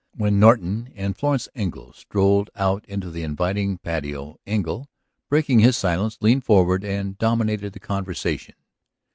[0.15, 4.89] When Norton and Florence Engle strolled out into the inviting patio Engle,
[5.29, 8.55] breaking his silence, leaned forward and dominated the conversation.